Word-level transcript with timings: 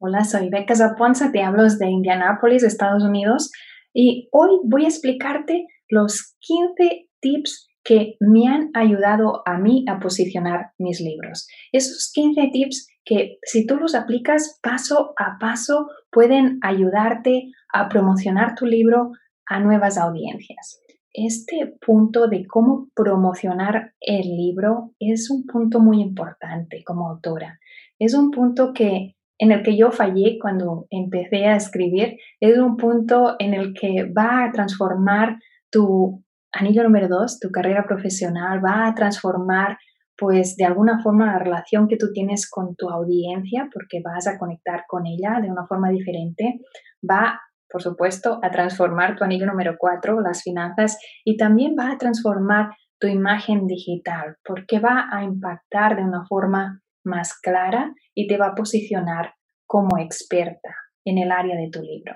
Hola, 0.00 0.22
soy 0.22 0.48
Becca 0.48 0.76
Zaponza, 0.76 1.32
te 1.32 1.42
hablo 1.42 1.64
de 1.64 1.86
Indianápolis, 1.88 2.62
Estados 2.62 3.02
Unidos, 3.02 3.50
y 3.92 4.28
hoy 4.30 4.60
voy 4.62 4.84
a 4.84 4.88
explicarte 4.88 5.66
los 5.88 6.36
15 6.38 7.08
tips 7.20 7.68
que 7.82 8.14
me 8.20 8.46
han 8.46 8.70
ayudado 8.74 9.42
a 9.44 9.58
mí 9.58 9.84
a 9.88 9.98
posicionar 9.98 10.70
mis 10.78 11.00
libros. 11.00 11.48
Esos 11.72 12.12
15 12.14 12.48
tips 12.52 12.86
que 13.04 13.38
si 13.42 13.66
tú 13.66 13.74
los 13.74 13.96
aplicas 13.96 14.60
paso 14.62 15.14
a 15.18 15.36
paso 15.40 15.88
pueden 16.12 16.60
ayudarte 16.62 17.50
a 17.72 17.88
promocionar 17.88 18.54
tu 18.54 18.66
libro 18.66 19.10
a 19.46 19.58
nuevas 19.58 19.98
audiencias. 19.98 20.80
Este 21.12 21.74
punto 21.84 22.28
de 22.28 22.46
cómo 22.46 22.88
promocionar 22.94 23.94
el 24.00 24.28
libro 24.36 24.92
es 25.00 25.28
un 25.28 25.44
punto 25.44 25.80
muy 25.80 26.00
importante 26.00 26.84
como 26.84 27.08
autora. 27.08 27.58
Es 27.98 28.14
un 28.14 28.30
punto 28.30 28.72
que 28.72 29.16
en 29.38 29.52
el 29.52 29.62
que 29.62 29.76
yo 29.76 29.90
fallé 29.90 30.38
cuando 30.40 30.86
empecé 30.90 31.46
a 31.46 31.56
escribir, 31.56 32.16
es 32.40 32.58
un 32.58 32.76
punto 32.76 33.36
en 33.38 33.54
el 33.54 33.72
que 33.72 34.10
va 34.12 34.44
a 34.44 34.52
transformar 34.52 35.38
tu 35.70 36.24
anillo 36.52 36.82
número 36.82 37.08
dos, 37.08 37.38
tu 37.38 37.50
carrera 37.50 37.84
profesional, 37.86 38.64
va 38.64 38.86
a 38.86 38.94
transformar 38.94 39.78
pues 40.16 40.56
de 40.56 40.64
alguna 40.64 41.00
forma 41.00 41.26
la 41.26 41.38
relación 41.38 41.86
que 41.86 41.96
tú 41.96 42.06
tienes 42.12 42.50
con 42.50 42.74
tu 42.74 42.90
audiencia, 42.90 43.68
porque 43.72 44.02
vas 44.04 44.26
a 44.26 44.36
conectar 44.36 44.82
con 44.88 45.06
ella 45.06 45.38
de 45.40 45.48
una 45.48 45.64
forma 45.66 45.90
diferente, 45.90 46.60
va, 47.08 47.40
por 47.70 47.82
supuesto, 47.82 48.40
a 48.42 48.50
transformar 48.50 49.14
tu 49.14 49.22
anillo 49.22 49.46
número 49.46 49.76
cuatro, 49.78 50.20
las 50.20 50.42
finanzas, 50.42 50.98
y 51.24 51.36
también 51.36 51.76
va 51.78 51.92
a 51.92 51.98
transformar 51.98 52.70
tu 52.98 53.06
imagen 53.06 53.68
digital, 53.68 54.36
porque 54.44 54.80
va 54.80 55.06
a 55.12 55.22
impactar 55.22 55.94
de 55.94 56.02
una 56.02 56.26
forma 56.26 56.82
más 57.08 57.38
clara 57.40 57.92
y 58.14 58.28
te 58.28 58.38
va 58.38 58.48
a 58.48 58.54
posicionar 58.54 59.34
como 59.66 59.98
experta 59.98 60.74
en 61.04 61.18
el 61.18 61.32
área 61.32 61.56
de 61.56 61.70
tu 61.70 61.82
libro. 61.82 62.14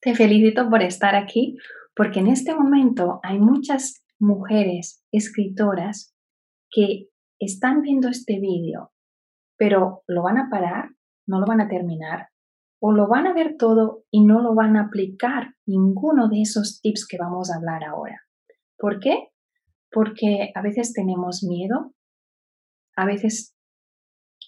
Te 0.00 0.14
felicito 0.14 0.68
por 0.68 0.82
estar 0.82 1.14
aquí 1.14 1.56
porque 1.94 2.20
en 2.20 2.28
este 2.28 2.54
momento 2.54 3.20
hay 3.22 3.38
muchas 3.38 4.04
mujeres 4.18 5.04
escritoras 5.12 6.14
que 6.70 7.08
están 7.38 7.82
viendo 7.82 8.08
este 8.08 8.38
vídeo, 8.40 8.92
pero 9.56 10.02
lo 10.06 10.22
van 10.22 10.38
a 10.38 10.48
parar, 10.50 10.90
no 11.26 11.40
lo 11.40 11.46
van 11.46 11.60
a 11.60 11.68
terminar, 11.68 12.28
o 12.80 12.92
lo 12.92 13.08
van 13.08 13.26
a 13.26 13.32
ver 13.32 13.56
todo 13.58 14.04
y 14.10 14.24
no 14.24 14.42
lo 14.42 14.54
van 14.54 14.76
a 14.76 14.86
aplicar 14.86 15.54
ninguno 15.66 16.28
de 16.28 16.42
esos 16.42 16.80
tips 16.82 17.06
que 17.08 17.18
vamos 17.18 17.50
a 17.50 17.56
hablar 17.56 17.84
ahora. 17.84 18.20
¿Por 18.76 19.00
qué? 19.00 19.28
Porque 19.90 20.52
a 20.54 20.62
veces 20.62 20.92
tenemos 20.92 21.42
miedo, 21.42 21.94
a 22.94 23.06
veces 23.06 23.55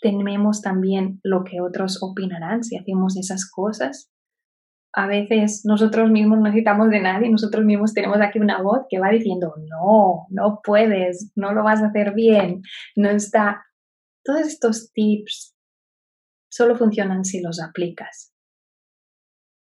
tememos 0.01 0.63
también 0.63 1.21
lo 1.23 1.45
que 1.45 1.61
otros 1.61 2.03
opinarán 2.03 2.63
si 2.65 2.77
hacemos 2.77 3.17
esas 3.17 3.51
cosas. 3.51 4.11
A 4.93 5.07
veces 5.07 5.63
nosotros 5.65 6.11
mismos 6.11 6.39
no 6.39 6.45
necesitamos 6.45 6.91
de 6.91 7.01
nadie, 7.01 7.31
nosotros 7.31 7.65
mismos 7.65 7.93
tenemos 7.93 8.21
aquí 8.21 8.39
una 8.39 8.63
voz 8.63 8.81
que 8.89 8.99
va 8.99 9.11
diciendo, 9.11 9.55
no, 9.69 10.27
no 10.31 10.61
puedes, 10.65 11.31
no 11.37 11.53
lo 11.53 11.63
vas 11.63 11.83
a 11.83 11.89
hacer 11.89 12.15
bien, 12.15 12.63
no 12.97 13.11
está. 13.11 13.65
Todos 14.25 14.41
estos 14.41 14.93
tips 14.93 15.55
solo 16.51 16.77
funcionan 16.77 17.25
si 17.25 17.41
los 17.41 17.63
aplicas. 17.63 18.35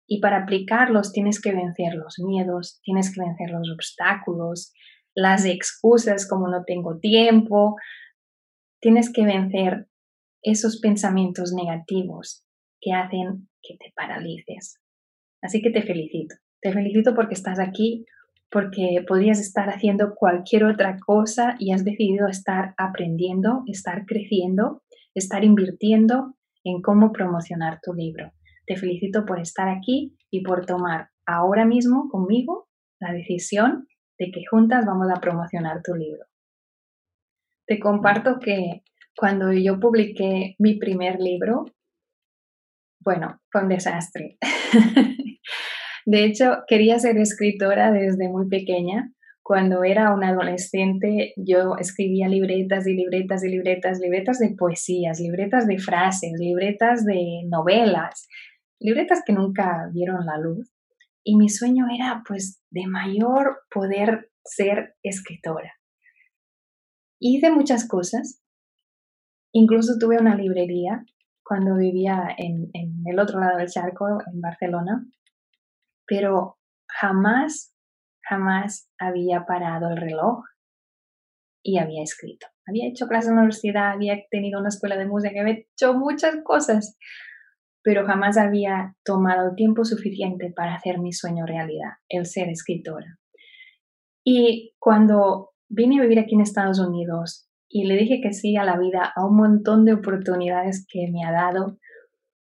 Y 0.08 0.22
para 0.22 0.44
aplicarlos 0.44 1.12
tienes 1.12 1.40
que 1.40 1.54
vencer 1.54 1.94
los 1.94 2.18
miedos, 2.20 2.80
tienes 2.84 3.14
que 3.14 3.22
vencer 3.22 3.52
los 3.52 3.70
obstáculos, 3.72 4.74
las 5.14 5.46
excusas 5.46 6.28
como 6.28 6.48
no 6.48 6.64
tengo 6.66 6.98
tiempo, 6.98 7.76
tienes 8.82 9.12
que 9.12 9.26
vencer 9.26 9.89
esos 10.42 10.80
pensamientos 10.80 11.54
negativos 11.54 12.44
que 12.82 12.94
hacen 12.94 13.50
que 13.62 13.76
te 13.78 13.92
paralices. 13.96 14.80
Así 15.42 15.62
que 15.62 15.72
te 15.72 15.82
felicito. 15.82 16.36
Te 16.62 16.72
felicito 16.74 17.14
porque 17.16 17.34
estás 17.34 17.60
aquí, 17.60 18.06
porque 18.52 19.04
podrías 19.08 19.40
estar 19.40 19.70
haciendo 19.70 20.16
cualquier 20.16 20.66
otra 20.66 20.98
cosa 21.06 21.56
y 21.60 21.72
has 21.72 21.86
decidido 21.86 22.28
estar 22.28 22.74
aprendiendo, 22.78 23.64
estar 23.68 24.06
creciendo, 24.06 24.82
estar 25.14 25.44
invirtiendo 25.44 26.36
en 26.64 26.82
cómo 26.82 27.12
promocionar 27.12 27.80
tu 27.82 27.94
libro. 27.94 28.32
Te 28.66 28.76
felicito 28.76 29.26
por 29.26 29.40
estar 29.40 29.70
aquí 29.70 30.18
y 30.30 30.44
por 30.44 30.66
tomar 30.66 31.10
ahora 31.26 31.66
mismo 31.66 32.10
conmigo 32.10 32.68
la 33.00 33.14
decisión 33.14 33.88
de 34.18 34.32
que 34.32 34.44
juntas 34.50 34.86
vamos 34.86 35.08
a 35.10 35.22
promocionar 35.22 35.82
tu 35.82 35.96
libro. 35.96 36.26
Te 37.66 37.80
comparto 37.80 38.40
que 38.40 38.84
cuando 39.20 39.52
yo 39.52 39.82
publiqué 39.82 40.56
mi 40.60 40.80
primer 40.80 41.20
libro, 41.20 41.66
bueno, 43.04 43.42
fue 43.52 43.64
un 43.64 43.68
desastre. 43.68 44.38
de 46.06 46.24
hecho, 46.24 46.60
quería 46.68 46.98
ser 47.00 47.18
escritora 47.18 47.92
desde 47.92 48.30
muy 48.30 48.48
pequeña. 48.48 49.12
Cuando 49.44 49.84
era 49.84 50.14
una 50.14 50.30
adolescente, 50.30 51.34
yo 51.36 51.76
escribía 51.78 52.30
libretas 52.30 52.88
y 52.88 52.94
libretas 52.94 53.44
y 53.44 53.50
libretas, 53.50 54.00
libretas 54.00 54.40
de 54.40 54.56
poesías, 54.58 55.20
libretas 55.20 55.68
de 55.68 55.80
frases, 55.80 56.32
libretas 56.40 57.04
de 57.04 57.42
novelas, 57.50 58.26
libretas 58.80 59.22
que 59.26 59.34
nunca 59.34 59.90
vieron 59.92 60.26
la 60.26 60.38
luz. 60.38 60.72
Y 61.26 61.36
mi 61.36 61.50
sueño 61.50 61.88
era, 61.94 62.24
pues, 62.26 62.64
de 62.70 62.88
mayor 62.88 63.64
poder 63.70 64.32
ser 64.46 64.96
escritora. 65.04 65.74
Hice 67.20 67.52
muchas 67.52 67.86
cosas, 67.86 68.42
Incluso 69.52 69.98
tuve 70.00 70.18
una 70.20 70.36
librería 70.36 71.04
cuando 71.44 71.76
vivía 71.76 72.28
en, 72.38 72.70
el 73.06 73.20
otro 73.20 73.40
lado 73.40 73.58
del 73.58 73.70
charco, 73.70 74.06
en 74.32 74.40
Barcelona, 74.40 75.04
pero 76.06 76.60
jamás, 76.88 77.74
jamás 78.24 78.90
había 79.00 79.46
parado 79.46 79.90
el 79.90 79.98
reloj 79.98 80.44
y 81.64 81.80
había 81.80 82.04
escrito. 82.04 82.46
Había 82.68 82.88
hecho 82.88 83.08
clases 83.08 83.30
en 83.30 83.36
la 83.36 83.42
universidad, 83.42 83.92
había 83.92 84.18
tenido 84.30 84.60
una 84.60 84.70
escuela 84.70 84.96
de 84.96 85.08
música, 85.08 85.42
había 85.42 85.56
hecho 85.56 85.96
muchas 85.96 86.36
cosas, 86.44 86.98
pero 87.82 88.06
jamás 88.06 88.38
había 88.38 88.96
tomado 89.04 89.56
tiempo 89.56 89.84
suficiente 89.86 90.54
para 90.56 90.76
hacer 90.76 91.00
mi 91.00 91.12
sueño 91.12 91.48
realidad, 91.48 91.94
el 92.10 92.28
ser 92.28 92.50
escritora. 92.50 93.18
Y 94.24 94.76
cuando 94.78 95.54
vine 95.68 95.98
a 95.98 96.04
vivir 96.04 96.20
aquí 96.20 96.36
en 96.36 96.42
Estados 96.42 96.80
Unidos, 96.80 97.49
y 97.70 97.86
le 97.86 97.96
dije 97.96 98.20
que 98.22 98.34
sí 98.34 98.58
a 98.58 98.66
la 98.66 98.78
vida, 98.78 99.14
a 99.16 99.26
un 99.26 99.38
montón 99.38 99.86
de 99.86 99.94
oportunidades 99.94 100.86
que 100.90 101.08
me 101.12 101.24
ha 101.24 101.32
dado 101.32 101.78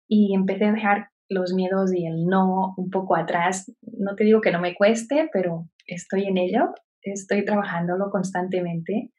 y 0.08 0.34
empecé 0.34 0.66
a 0.66 0.72
dejar 0.72 1.10
los 1.30 1.54
miedos 1.54 1.94
y 1.94 2.06
el 2.06 2.26
no 2.26 2.74
un 2.78 2.90
poco 2.90 3.16
atrás. 3.16 3.72
No 3.82 4.16
te 4.16 4.24
digo 4.24 4.42
que 4.42 4.52
no 4.52 4.62
me 4.62 4.74
cueste, 4.74 5.30
pero 5.32 5.68
estoy 5.86 6.26
en 6.26 6.38
ello, 6.38 6.74
estoy 7.02 7.44
trabajándolo 7.44 8.10
constantemente. 8.10 9.12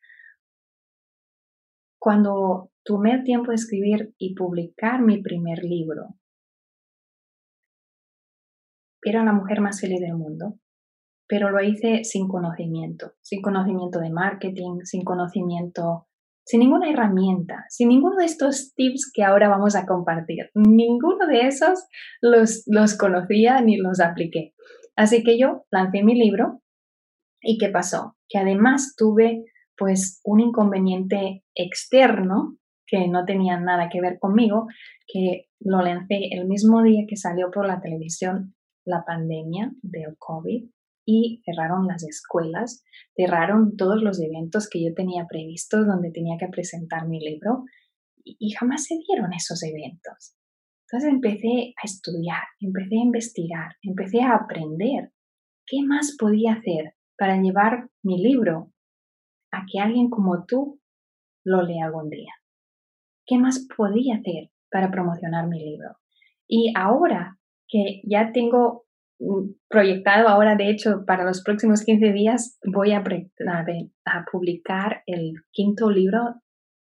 Cuando 1.99 2.71
tomé 2.85 3.13
el 3.13 3.23
tiempo 3.23 3.51
de 3.51 3.57
escribir 3.57 4.15
y 4.19 4.35
publicar 4.35 5.03
mi 5.03 5.23
primer 5.23 5.63
libro, 5.63 6.17
era 9.05 9.25
la 9.25 9.33
mujer 9.33 9.61
más 9.61 9.81
feliz 9.81 10.01
del 10.01 10.17
mundo 10.17 10.57
pero 11.33 11.49
lo 11.49 11.63
hice 11.63 12.05
sin 12.05 12.29
conocimiento, 12.29 13.15
sin 13.23 13.41
conocimiento 13.41 14.01
de 14.01 14.11
marketing, 14.11 14.81
sin 14.85 15.03
conocimiento, 15.03 16.07
sin 16.45 16.61
ninguna 16.61 16.91
herramienta, 16.91 17.65
sin 17.71 17.89
ninguno 17.89 18.17
de 18.17 18.27
estos 18.27 18.75
tips 18.75 19.11
que 19.15 19.25
ahora 19.25 19.49
vamos 19.49 19.75
a 19.75 19.87
compartir. 19.87 20.51
Ninguno 20.55 21.27
de 21.27 21.47
esos 21.47 21.87
los, 22.21 22.65
los 22.67 22.99
conocía 22.99 23.63
ni 23.63 23.79
los 23.79 24.01
apliqué. 24.01 24.53
Así 24.95 25.25
que 25.25 25.39
yo 25.39 25.65
lancé 25.71 26.03
mi 26.03 26.15
libro 26.15 26.61
y 27.41 27.57
¿qué 27.57 27.71
pasó? 27.71 28.15
Que 28.29 28.37
además 28.37 28.95
tuve 28.95 29.43
pues 29.75 30.21
un 30.25 30.41
inconveniente 30.41 31.45
externo 31.55 32.59
que 32.87 33.09
no 33.09 33.25
tenía 33.25 33.59
nada 33.59 33.89
que 33.89 34.03
ver 34.03 34.19
conmigo, 34.19 34.67
que 35.11 35.47
lo 35.61 35.81
lancé 35.81 36.29
el 36.33 36.47
mismo 36.47 36.83
día 36.83 37.07
que 37.09 37.17
salió 37.17 37.51
por 37.51 37.67
la 37.67 37.81
televisión 37.81 38.55
la 38.85 39.03
pandemia 39.07 39.73
del 39.81 40.15
COVID 40.19 40.69
y 41.05 41.43
cerraron 41.45 41.87
las 41.87 42.05
escuelas, 42.05 42.85
cerraron 43.17 43.77
todos 43.77 44.03
los 44.03 44.21
eventos 44.21 44.69
que 44.69 44.85
yo 44.85 44.95
tenía 44.95 45.27
previstos 45.29 45.87
donde 45.87 46.11
tenía 46.11 46.37
que 46.39 46.49
presentar 46.49 47.09
mi 47.09 47.21
libro 47.21 47.65
y, 48.25 48.53
jamás 48.53 48.85
se 48.85 48.97
dieron 49.07 49.33
esos 49.33 49.63
eventos. 49.65 50.37
Entonces 50.87 51.11
empecé 51.11 51.75
a 51.83 51.85
estudiar, 51.85 52.43
empecé 52.61 52.97
a 52.97 53.05
investigar, 53.05 53.77
empecé 53.83 54.21
a 54.23 54.37
aprender 54.37 55.13
qué 55.67 55.83
más 55.85 56.17
podía 56.19 56.53
hacer 56.53 56.95
para 57.17 57.41
llevar 57.41 57.89
mi 58.03 58.23
libro 58.23 58.73
a 59.51 59.65
que 59.71 59.81
alguien 59.81 60.09
como 60.09 60.45
tú 60.47 60.81
lo 61.45 61.63
lea 61.63 61.87
algún 61.87 62.11
día. 62.11 62.33
¿Qué 63.27 63.39
más 63.39 63.67
podía 63.77 64.17
hacer 64.17 64.51
para 64.71 64.91
promocionar 64.91 65.49
mi 65.49 65.65
libro? 65.65 65.97
Y 66.47 66.73
ahora 66.77 67.39
que 67.69 68.03
ya 68.05 68.33
tengo 68.33 68.85
proyectado 69.69 70.29
ahora, 70.29 70.57
de 70.57 70.71
hecho, 70.71 71.05
para 71.07 71.25
los 71.25 71.43
próximos 71.43 71.83
15 71.85 72.13
días 72.13 72.59
voy 72.65 72.93
a, 72.93 73.05
publicar 74.31 75.03
el 75.07 75.35
quinto 75.51 75.91
libro. 75.91 76.37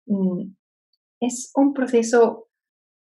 Mm, 0.06 0.55
es 1.21 1.53
un 1.55 1.73
proceso 1.73 2.49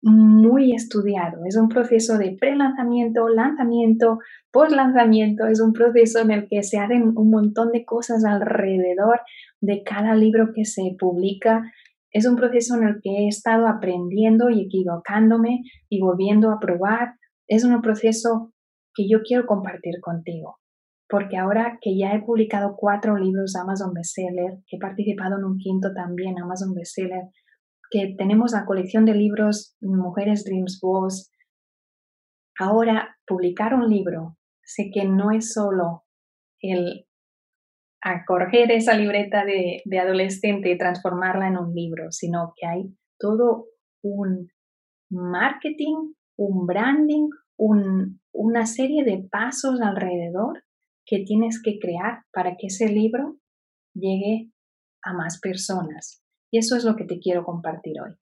muy 0.01 0.73
estudiado. 0.73 1.41
Es 1.45 1.57
un 1.57 1.67
proceso 1.67 2.17
de 2.17 2.35
pre-lanzamiento, 2.39 3.27
lanzamiento, 3.27 4.19
post-lanzamiento. 4.51 5.45
Es 5.45 5.59
un 5.59 5.73
proceso 5.73 6.19
en 6.19 6.31
el 6.31 6.47
que 6.47 6.63
se 6.63 6.79
hacen 6.79 7.17
un 7.17 7.29
montón 7.29 7.71
de 7.71 7.85
cosas 7.85 8.23
alrededor 8.25 9.19
de 9.61 9.83
cada 9.83 10.15
libro 10.15 10.51
que 10.53 10.65
se 10.65 10.95
publica. 10.97 11.71
Es 12.11 12.25
un 12.25 12.35
proceso 12.35 12.75
en 12.75 12.87
el 12.87 13.01
que 13.01 13.09
he 13.09 13.27
estado 13.27 13.67
aprendiendo 13.67 14.49
y 14.49 14.61
equivocándome 14.61 15.63
y 15.89 15.99
volviendo 15.99 16.51
a 16.51 16.59
probar. 16.59 17.15
Es 17.47 17.63
un 17.63 17.81
proceso 17.81 18.53
que 18.93 19.07
yo 19.09 19.19
quiero 19.23 19.45
compartir 19.45 19.99
contigo. 20.01 20.57
Porque 21.07 21.37
ahora 21.37 21.79
que 21.81 21.97
ya 21.97 22.13
he 22.13 22.21
publicado 22.21 22.75
cuatro 22.77 23.17
libros 23.17 23.55
Amazon 23.55 23.93
Bestseller, 23.93 24.59
que 24.67 24.77
he 24.77 24.79
participado 24.79 25.37
en 25.37 25.45
un 25.45 25.57
quinto 25.57 25.93
también 25.93 26.39
Amazon 26.39 26.73
Bestseller, 26.75 27.29
que 27.89 28.15
tenemos 28.17 28.51
la 28.51 28.65
colección 28.65 29.05
de 29.05 29.15
libros 29.15 29.75
Mujeres 29.81 30.45
Dreams 30.45 30.79
Boss. 30.81 31.31
Ahora, 32.59 33.17
publicar 33.25 33.73
un 33.73 33.89
libro, 33.89 34.37
sé 34.63 34.91
que 34.93 35.05
no 35.05 35.31
es 35.31 35.53
solo 35.53 36.03
el 36.61 37.07
acoger 38.01 38.71
esa 38.71 38.93
libreta 38.95 39.43
de, 39.45 39.81
de 39.85 39.99
adolescente 39.99 40.71
y 40.71 40.77
transformarla 40.77 41.47
en 41.47 41.57
un 41.57 41.73
libro, 41.73 42.11
sino 42.11 42.53
que 42.55 42.67
hay 42.67 42.95
todo 43.19 43.65
un 44.03 44.49
marketing, 45.09 46.13
un 46.37 46.65
branding, 46.65 47.29
un, 47.57 48.21
una 48.33 48.65
serie 48.65 49.03
de 49.03 49.27
pasos 49.29 49.81
alrededor 49.81 50.63
que 51.05 51.23
tienes 51.25 51.61
que 51.61 51.79
crear 51.79 52.23
para 52.31 52.55
que 52.57 52.67
ese 52.67 52.87
libro 52.87 53.37
llegue 53.93 54.51
a 55.03 55.13
más 55.13 55.39
personas. 55.39 56.23
Y 56.51 56.59
eso 56.59 56.75
es 56.75 56.83
lo 56.83 56.95
que 56.95 57.05
te 57.05 57.19
quiero 57.19 57.43
compartir 57.43 57.93
hoy. 58.01 58.15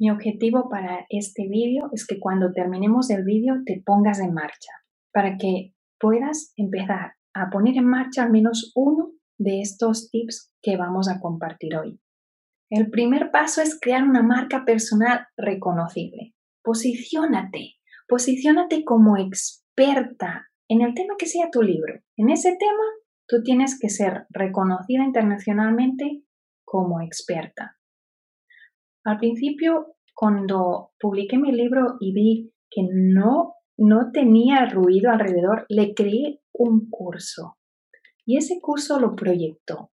Mi 0.00 0.10
objetivo 0.10 0.68
para 0.68 1.06
este 1.08 1.48
vídeo 1.48 1.90
es 1.92 2.06
que 2.06 2.20
cuando 2.20 2.52
terminemos 2.52 3.10
el 3.10 3.24
vídeo 3.24 3.56
te 3.66 3.82
pongas 3.84 4.20
en 4.20 4.32
marcha 4.32 4.70
para 5.12 5.36
que 5.36 5.74
puedas 5.98 6.52
empezar 6.56 7.14
a 7.34 7.50
poner 7.50 7.76
en 7.76 7.86
marcha 7.86 8.22
al 8.22 8.30
menos 8.30 8.72
uno 8.74 9.12
de 9.38 9.60
estos 9.60 10.10
tips 10.10 10.52
que 10.62 10.76
vamos 10.76 11.08
a 11.08 11.20
compartir 11.20 11.76
hoy. 11.76 12.00
El 12.70 12.90
primer 12.90 13.30
paso 13.30 13.62
es 13.62 13.78
crear 13.80 14.04
una 14.04 14.22
marca 14.22 14.64
personal 14.64 15.26
reconocible. 15.36 16.34
Posiciónate, 16.62 17.77
posiciónate 18.08 18.84
como 18.84 19.16
experta 19.16 20.48
en 20.68 20.80
el 20.80 20.94
tema 20.94 21.14
que 21.18 21.26
sea 21.26 21.50
tu 21.50 21.62
libro. 21.62 22.00
En 22.16 22.30
ese 22.30 22.56
tema, 22.58 22.84
tú 23.28 23.42
tienes 23.42 23.78
que 23.78 23.88
ser 23.88 24.26
reconocida 24.30 25.04
internacionalmente 25.04 26.22
como 26.64 27.00
experta. 27.00 27.76
Al 29.04 29.18
principio, 29.18 29.94
cuando 30.14 30.90
publiqué 30.98 31.38
mi 31.38 31.52
libro 31.52 31.96
y 32.00 32.12
vi 32.12 32.52
que 32.70 32.82
no, 32.90 33.54
no 33.78 34.10
tenía 34.12 34.66
ruido 34.66 35.10
alrededor, 35.10 35.64
le 35.68 35.94
creé 35.94 36.40
un 36.52 36.90
curso. 36.90 37.56
Y 38.26 38.36
ese 38.36 38.60
curso 38.60 38.98
lo 38.98 39.14
proyectó. 39.14 39.90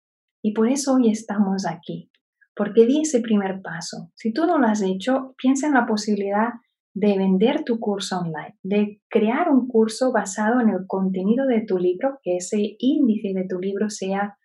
Y 0.44 0.54
por 0.54 0.70
eso 0.70 0.96
hoy 0.96 1.10
estamos 1.10 1.66
aquí, 1.68 2.10
porque 2.56 2.86
di 2.86 3.02
ese 3.02 3.20
primer 3.20 3.62
paso. 3.62 4.12
Si 4.16 4.32
tú 4.32 4.46
no 4.46 4.58
lo 4.58 4.68
has 4.68 4.82
hecho, 4.82 5.36
piensa 5.38 5.68
en 5.68 5.74
la 5.74 5.86
posibilidad 5.86 6.50
de 6.94 7.18
vender 7.18 7.64
tu 7.64 7.80
curso 7.80 8.20
online, 8.20 8.58
de 8.64 9.02
crear 9.10 9.50
un 9.50 9.68
curso 9.68 10.12
basado 10.12 10.60
en 10.60 10.70
el 10.70 10.86
contenido 10.88 11.46
de 11.46 11.62
tu 11.62 11.78
libro, 11.78 12.20
que 12.22 12.38
ese 12.38 12.76
índice 12.80 13.34
de 13.34 13.48
tu 13.48 13.60
libro 13.60 13.90
sea 13.90 14.38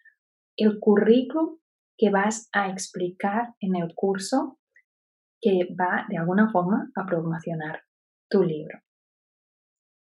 el 0.56 0.78
currículum 0.78 1.58
que 1.98 2.10
vas 2.10 2.48
a 2.52 2.70
explicar 2.70 3.54
en 3.60 3.76
el 3.76 3.94
curso 3.94 4.58
que 5.40 5.68
va 5.78 6.06
de 6.08 6.18
alguna 6.18 6.50
forma 6.50 6.90
a 6.94 7.06
promocionar 7.06 7.82
tu 8.30 8.42
libro. 8.42 8.78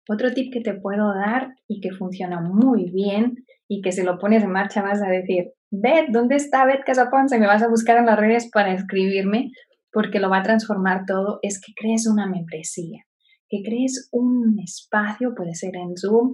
Otro 0.09 0.33
tip 0.33 0.51
que 0.51 0.61
te 0.61 0.73
puedo 0.73 1.13
dar 1.13 1.55
y 1.67 1.79
que 1.79 1.91
funciona 1.91 2.41
muy 2.41 2.89
bien 2.89 3.45
y 3.67 3.81
que 3.81 3.91
si 3.91 4.03
lo 4.03 4.17
pones 4.17 4.43
en 4.43 4.51
marcha 4.51 4.81
vas 4.81 5.01
a 5.01 5.07
decir, 5.07 5.53
Beth, 5.69 6.09
¿dónde 6.09 6.35
está 6.35 6.65
Beth 6.65 6.83
Casaponce? 6.85 7.39
Me 7.39 7.47
vas 7.47 7.63
a 7.63 7.69
buscar 7.69 7.97
en 7.97 8.07
las 8.07 8.19
redes 8.19 8.49
para 8.51 8.73
escribirme 8.73 9.51
porque 9.91 10.19
lo 10.19 10.29
va 10.29 10.39
a 10.39 10.43
transformar 10.43 11.05
todo, 11.05 11.39
es 11.41 11.59
que 11.59 11.73
crees 11.75 12.07
una 12.07 12.27
membresía, 12.27 13.03
que 13.49 13.61
crees 13.63 14.09
un 14.11 14.59
espacio, 14.59 15.33
puede 15.35 15.55
ser 15.55 15.75
en 15.75 15.95
Zoom, 15.97 16.31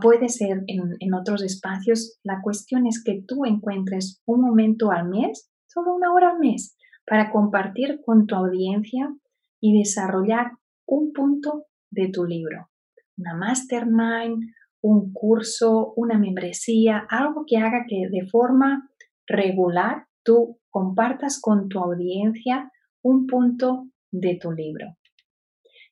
puede 0.00 0.28
ser 0.28 0.62
en, 0.66 1.14
otros 1.14 1.42
espacios. 1.42 2.18
La 2.22 2.40
cuestión 2.42 2.86
es 2.86 3.02
que 3.02 3.22
tú 3.26 3.44
encuentres 3.44 4.22
un 4.26 4.42
momento 4.42 4.90
al 4.90 5.08
mes, 5.08 5.50
solo 5.66 5.94
una 5.94 6.12
hora 6.12 6.30
al 6.30 6.38
mes, 6.38 6.76
para 7.06 7.30
compartir 7.30 8.00
con 8.04 8.26
tu 8.26 8.34
audiencia 8.34 9.14
y 9.60 9.78
desarrollar 9.78 10.52
un 10.86 11.12
punto 11.12 11.66
de 11.90 12.08
tu 12.08 12.24
libro. 12.24 12.68
Una 13.16 13.34
mastermind, 13.34 14.44
un 14.80 15.12
curso, 15.12 15.92
una 15.96 16.18
membresía, 16.18 17.06
algo 17.08 17.44
que 17.46 17.58
haga 17.58 17.84
que 17.88 18.08
de 18.10 18.26
forma 18.26 18.88
regular 19.26 20.06
tú 20.24 20.58
compartas 20.70 21.40
con 21.40 21.68
tu 21.68 21.78
audiencia 21.78 22.70
un 23.02 23.26
punto 23.26 23.88
de 24.10 24.38
tu 24.40 24.52
libro. 24.52 24.96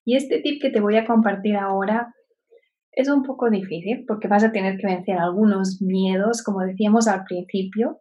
Y 0.05 0.17
este 0.17 0.41
tip 0.41 0.61
que 0.61 0.71
te 0.71 0.81
voy 0.81 0.97
a 0.97 1.07
compartir 1.07 1.57
ahora 1.57 2.15
es 2.93 3.09
un 3.09 3.23
poco 3.23 3.51
difícil 3.51 4.05
porque 4.07 4.29
vas 4.29 4.45
a 4.45 4.53
tener 4.53 4.77
que 4.79 4.87
vencer 4.87 5.19
algunos 5.19 5.81
miedos, 5.81 6.43
como 6.43 6.61
decíamos 6.61 7.09
al 7.09 7.25
principio. 7.25 8.01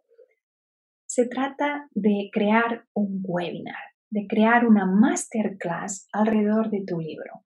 Se 1.06 1.26
trata 1.26 1.88
de 1.92 2.30
crear 2.32 2.84
un 2.94 3.20
webinar, 3.22 3.82
de 4.10 4.26
crear 4.28 4.66
una 4.66 4.86
masterclass 4.86 6.08
alrededor 6.12 6.70
de 6.70 6.84
tu 6.86 6.98
libro. 6.98 7.44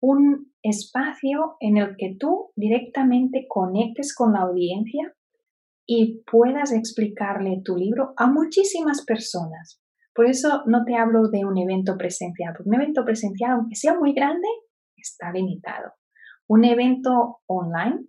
Un 0.00 0.52
espacio 0.62 1.56
en 1.60 1.76
el 1.76 1.96
que 1.96 2.16
tú 2.18 2.50
directamente 2.56 3.46
conectes 3.48 4.14
con 4.14 4.32
la 4.32 4.40
audiencia 4.40 5.14
y 5.86 6.22
puedas 6.30 6.72
explicarle 6.72 7.60
tu 7.64 7.76
libro 7.76 8.12
a 8.16 8.26
muchísimas 8.26 9.04
personas. 9.04 9.80
Por 10.14 10.26
eso 10.26 10.62
no 10.66 10.84
te 10.84 10.94
hablo 10.96 11.28
de 11.28 11.44
un 11.44 11.58
evento 11.58 11.96
presencial, 11.96 12.52
porque 12.56 12.68
un 12.68 12.74
evento 12.74 13.04
presencial, 13.04 13.52
aunque 13.52 13.76
sea 13.76 13.98
muy 13.98 14.12
grande, 14.12 14.46
está 14.96 15.32
limitado. 15.32 15.92
Un 16.48 16.64
evento 16.64 17.38
online 17.46 18.06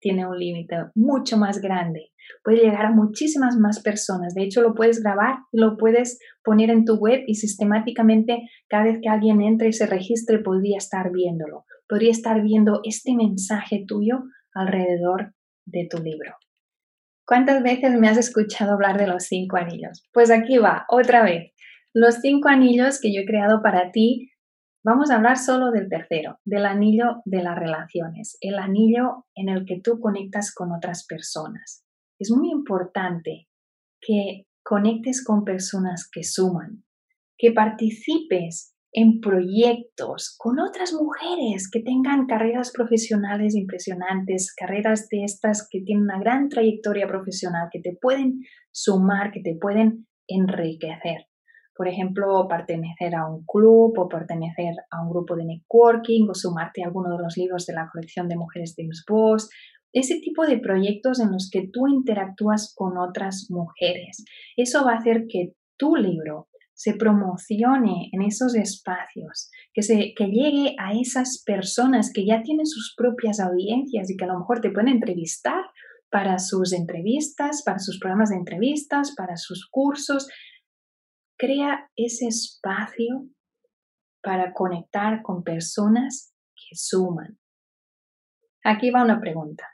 tiene 0.00 0.26
un 0.26 0.38
límite 0.38 0.76
mucho 0.94 1.36
más 1.36 1.60
grande. 1.60 2.12
Puede 2.42 2.58
llegar 2.58 2.86
a 2.86 2.92
muchísimas 2.92 3.56
más 3.56 3.82
personas. 3.82 4.34
De 4.34 4.44
hecho, 4.44 4.62
lo 4.62 4.74
puedes 4.74 5.02
grabar, 5.02 5.38
lo 5.52 5.76
puedes 5.76 6.18
poner 6.44 6.70
en 6.70 6.84
tu 6.84 6.96
web 6.96 7.22
y 7.26 7.34
sistemáticamente 7.34 8.48
cada 8.68 8.84
vez 8.84 8.98
que 9.02 9.08
alguien 9.08 9.42
entre 9.42 9.68
y 9.68 9.72
se 9.72 9.86
registre 9.86 10.38
podría 10.38 10.78
estar 10.78 11.10
viéndolo. 11.12 11.64
Podría 11.88 12.10
estar 12.10 12.42
viendo 12.42 12.80
este 12.84 13.14
mensaje 13.14 13.84
tuyo 13.86 14.24
alrededor 14.54 15.34
de 15.66 15.86
tu 15.90 16.02
libro. 16.02 16.34
¿Cuántas 17.26 17.62
veces 17.62 17.98
me 17.98 18.08
has 18.08 18.16
escuchado 18.16 18.72
hablar 18.72 18.98
de 18.98 19.08
los 19.08 19.24
cinco 19.24 19.56
anillos? 19.56 20.04
Pues 20.12 20.30
aquí 20.30 20.58
va, 20.58 20.86
otra 20.88 21.22
vez. 21.22 21.52
Los 21.92 22.16
cinco 22.16 22.48
anillos 22.48 23.00
que 23.00 23.12
yo 23.12 23.22
he 23.22 23.26
creado 23.26 23.62
para 23.62 23.90
ti 23.90 24.30
Vamos 24.88 25.10
a 25.10 25.16
hablar 25.16 25.36
solo 25.36 25.72
del 25.72 25.88
tercero, 25.88 26.38
del 26.44 26.64
anillo 26.64 27.20
de 27.24 27.42
las 27.42 27.58
relaciones, 27.58 28.38
el 28.40 28.56
anillo 28.56 29.26
en 29.34 29.48
el 29.48 29.66
que 29.66 29.80
tú 29.80 29.98
conectas 29.98 30.54
con 30.54 30.70
otras 30.70 31.04
personas. 31.04 31.84
Es 32.20 32.30
muy 32.30 32.52
importante 32.52 33.48
que 34.00 34.46
conectes 34.62 35.24
con 35.24 35.44
personas 35.44 36.08
que 36.08 36.22
suman, 36.22 36.84
que 37.36 37.50
participes 37.50 38.75
en 38.96 39.20
proyectos 39.20 40.34
con 40.38 40.58
otras 40.58 40.94
mujeres 40.94 41.68
que 41.70 41.80
tengan 41.80 42.26
carreras 42.26 42.72
profesionales 42.72 43.54
impresionantes, 43.54 44.54
carreras 44.56 45.08
de 45.10 45.24
estas 45.24 45.68
que 45.70 45.82
tienen 45.82 46.04
una 46.04 46.18
gran 46.18 46.48
trayectoria 46.48 47.06
profesional, 47.06 47.68
que 47.70 47.80
te 47.80 47.94
pueden 48.00 48.40
sumar, 48.72 49.32
que 49.32 49.42
te 49.42 49.54
pueden 49.60 50.06
enriquecer 50.26 51.26
por 51.76 51.88
ejemplo, 51.88 52.48
pertenecer 52.48 53.14
a 53.14 53.28
un 53.28 53.44
club 53.44 53.98
o 53.98 54.08
pertenecer 54.08 54.74
a 54.90 55.02
un 55.02 55.10
grupo 55.10 55.36
de 55.36 55.44
networking 55.44 56.26
o 56.30 56.34
sumarte 56.34 56.82
a 56.82 56.86
alguno 56.86 57.14
de 57.14 57.22
los 57.22 57.36
libros 57.36 57.66
de 57.66 57.74
la 57.74 57.90
colección 57.92 58.28
de 58.28 58.36
Mujeres 58.36 58.74
de 58.76 58.88
Boss, 59.06 59.50
ese 59.92 60.18
tipo 60.20 60.46
de 60.46 60.58
proyectos 60.58 61.20
en 61.20 61.32
los 61.32 61.50
que 61.52 61.68
tú 61.70 61.86
interactúas 61.86 62.72
con 62.74 62.96
otras 62.96 63.48
mujeres. 63.50 64.24
Eso 64.56 64.86
va 64.86 64.92
a 64.92 64.98
hacer 64.98 65.26
que 65.28 65.52
tu 65.76 65.96
libro 65.96 66.48
se 66.76 66.94
promocione 66.94 68.10
en 68.12 68.22
esos 68.22 68.54
espacios, 68.54 69.50
que, 69.72 69.82
se, 69.82 70.12
que 70.14 70.26
llegue 70.26 70.76
a 70.78 70.92
esas 70.92 71.42
personas 71.44 72.12
que 72.12 72.24
ya 72.24 72.42
tienen 72.42 72.66
sus 72.66 72.94
propias 72.96 73.40
audiencias 73.40 74.10
y 74.10 74.16
que 74.16 74.24
a 74.24 74.28
lo 74.28 74.38
mejor 74.38 74.60
te 74.60 74.70
pueden 74.70 74.90
entrevistar 74.90 75.64
para 76.10 76.38
sus 76.38 76.72
entrevistas, 76.72 77.62
para 77.64 77.80
sus 77.80 77.98
programas 77.98 78.30
de 78.30 78.36
entrevistas, 78.36 79.14
para 79.16 79.36
sus 79.36 79.68
cursos, 79.68 80.28
Crea 81.38 81.90
ese 81.96 82.28
espacio 82.28 83.28
para 84.22 84.54
conectar 84.54 85.22
con 85.22 85.44
personas 85.44 86.34
que 86.54 86.74
suman. 86.74 87.38
Aquí 88.64 88.90
va 88.90 89.04
una 89.04 89.20
pregunta. 89.20 89.66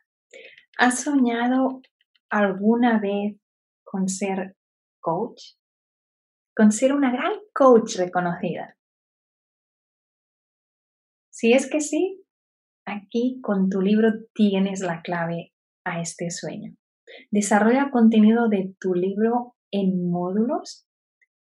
¿Has 0.76 1.04
soñado 1.04 1.80
alguna 2.28 2.99
vez 2.99 3.37
con 3.85 4.09
ser 4.09 4.56
coach? 4.99 5.54
Con 6.54 6.73
ser 6.73 6.92
una 6.92 7.11
gran 7.11 7.32
coach 7.54 7.97
reconocida? 7.97 8.76
Si 11.30 11.52
es 11.52 11.68
que 11.68 11.80
sí, 11.80 12.23
aquí 12.87 13.40
con 13.42 13.68
tu 13.68 13.80
libro 13.80 14.11
tienes 14.35 14.80
la 14.80 15.02
clave 15.02 15.52
a 15.85 16.00
este 16.00 16.30
sueño. 16.30 16.75
Desarrolla 17.30 17.90
contenido 17.90 18.49
de 18.49 18.75
tu 18.78 18.94
libro 18.94 19.56
en 19.71 20.11
módulos 20.11 20.87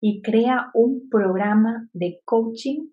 y 0.01 0.21
crea 0.21 0.71
un 0.73 1.07
programa 1.09 1.87
de 1.93 2.19
coaching 2.25 2.89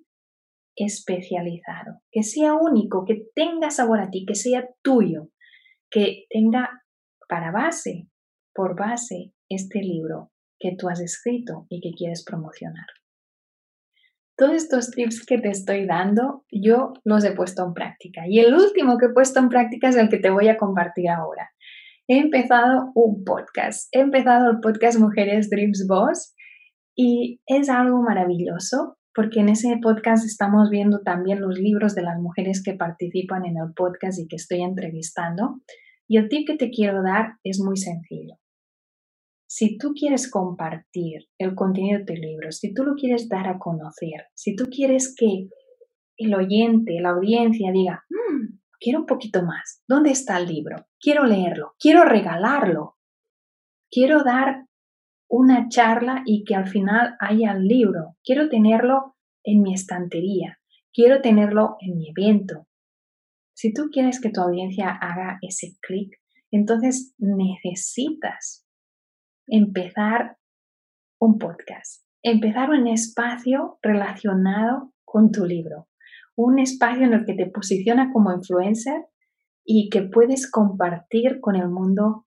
especializado, 0.77 2.01
que 2.11 2.23
sea 2.23 2.55
único, 2.55 3.05
que 3.05 3.27
tenga 3.35 3.71
sabor 3.71 4.01
a 4.01 4.11
ti, 4.11 4.25
que 4.27 4.35
sea 4.35 4.69
tuyo, 4.83 5.29
que 5.91 6.25
tenga 6.31 6.83
para 7.29 7.51
base, 7.51 8.09
por 8.55 8.77
base, 8.77 9.33
este 9.49 9.81
libro 9.81 10.32
que 10.63 10.77
tú 10.79 10.89
has 10.89 11.01
escrito 11.01 11.67
y 11.69 11.81
que 11.81 11.91
quieres 11.97 12.25
promocionar. 12.25 12.87
Todos 14.39 14.55
estos 14.55 14.91
tips 14.93 15.27
que 15.27 15.39
te 15.39 15.51
estoy 15.51 15.87
dando, 15.87 16.45
yo 16.51 16.95
los 17.05 17.25
he 17.25 17.33
puesto 17.33 17.67
en 17.67 17.75
práctica. 17.75 18.23
Y 18.29 18.39
el 18.39 18.55
último 18.55 18.97
que 18.97 19.07
he 19.07 19.13
puesto 19.13 19.41
en 19.41 19.49
práctica 19.49 19.89
es 19.89 19.97
el 19.97 20.09
que 20.09 20.19
te 20.19 20.31
voy 20.31 20.49
a 20.49 20.57
compartir 20.57 21.11
ahora. 21.11 21.51
He 22.09 22.19
empezado 22.19 22.93
un 22.95 23.25
podcast. 23.25 23.89
He 23.95 24.01
empezado 24.01 24.51
el 24.51 24.61
podcast 24.61 24.99
Mujeres 24.99 25.51
Dreams 25.51 25.87
Boss 25.89 26.35
y 26.97 27.41
es 27.47 27.69
algo 27.69 28.01
maravilloso 28.03 28.99
porque 29.15 29.41
en 29.41 29.51
ese 29.51 29.77
podcast 29.83 30.25
estamos 30.25 30.71
viendo 30.71 31.01
también 31.03 31.41
los 31.41 31.59
libros 31.59 31.95
de 31.95 32.03
las 32.03 32.19
mujeres 32.19 32.63
que 32.65 32.75
participan 32.75 33.45
en 33.45 33.57
el 33.59 33.75
podcast 33.75 34.19
y 34.19 34.27
que 34.29 34.37
estoy 34.37 34.63
entrevistando. 34.63 35.61
Y 36.09 36.17
el 36.17 36.29
tip 36.29 36.47
que 36.47 36.57
te 36.57 36.71
quiero 36.71 37.03
dar 37.03 37.35
es 37.45 37.61
muy 37.61 37.77
sencillo. 37.77 38.42
Si 39.55 39.77
tú 39.77 39.93
quieres 39.93 40.31
compartir 40.31 41.29
el 41.37 41.55
contenido 41.55 41.99
de 41.99 42.05
tu 42.07 42.15
libro, 42.15 42.51
si 42.53 42.73
tú 42.73 42.85
lo 42.85 42.95
quieres 42.95 43.29
dar 43.29 43.47
a 43.49 43.59
conocer, 43.59 44.29
si 44.35 44.57
tú 44.57 44.65
quieres 44.71 45.15
que 45.15 45.51
el 46.17 46.35
oyente, 46.35 46.99
la 47.03 47.11
audiencia 47.11 47.71
diga, 47.71 48.03
mm, 48.09 48.61
quiero 48.81 49.01
un 49.01 49.07
poquito 49.07 49.43
más, 49.43 49.83
¿dónde 49.87 50.11
está 50.11 50.39
el 50.39 50.47
libro? 50.47 50.87
Quiero 50.99 51.27
leerlo, 51.27 51.75
quiero 51.79 52.07
regalarlo, 52.07 52.97
quiero 53.91 54.25
dar 54.25 54.69
una 55.29 55.69
charla 55.69 56.23
y 56.25 56.45
que 56.45 56.55
al 56.55 56.67
final 56.67 57.15
haya 57.21 57.53
el 57.53 57.67
libro. 57.67 58.17
Quiero 58.25 58.49
tenerlo 58.49 59.17
en 59.45 59.61
mi 59.61 59.75
estantería, 59.75 60.61
quiero 60.95 61.21
tenerlo 61.21 61.77
en 61.81 61.99
mi 61.99 62.09
evento. 62.09 62.69
Si 63.53 63.75
tú 63.75 63.91
quieres 63.93 64.19
que 64.19 64.31
tu 64.31 64.41
audiencia 64.41 64.89
haga 64.89 65.37
ese 65.43 65.77
clic, 65.83 66.23
entonces 66.51 67.15
necesitas 67.19 68.62
empezar 69.47 70.39
un 71.21 71.39
podcast, 71.39 72.05
empezar 72.23 72.71
un 72.71 72.87
espacio 72.87 73.79
relacionado 73.83 74.93
con 75.05 75.31
tu 75.31 75.45
libro, 75.45 75.89
un 76.37 76.59
espacio 76.59 77.05
en 77.05 77.13
el 77.13 77.25
que 77.25 77.35
te 77.35 77.47
posiciona 77.47 78.13
como 78.13 78.33
influencer 78.33 79.07
y 79.65 79.91
que 79.91 80.03
puedes 80.03 80.51
compartir 80.51 81.41
con 81.41 81.57
el 81.57 81.69
mundo 81.69 82.27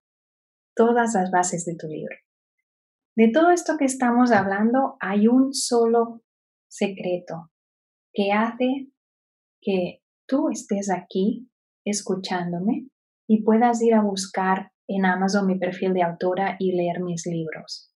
todas 0.76 1.14
las 1.14 1.32
bases 1.32 1.66
de 1.66 1.76
tu 1.76 1.88
libro. 1.88 2.16
De 3.16 3.30
todo 3.30 3.50
esto 3.50 3.78
que 3.78 3.86
estamos 3.86 4.32
hablando, 4.32 4.98
hay 5.00 5.28
un 5.28 5.54
solo 5.54 6.22
secreto 6.68 7.52
que 8.14 8.32
hace 8.32 8.92
que 9.62 10.02
tú 10.28 10.50
estés 10.50 10.90
aquí 10.90 11.50
escuchándome 11.86 12.88
y 13.28 13.44
puedas 13.44 13.82
ir 13.82 13.94
a 13.94 14.02
buscar 14.02 14.72
en 14.88 15.06
Amazon 15.06 15.48
mi 15.48 15.58
perfil 15.58 15.94
de 15.94 16.04
autora 16.04 16.58
y 16.60 16.74
leer 16.74 17.02
mis 17.02 17.26
libros. 17.26 17.92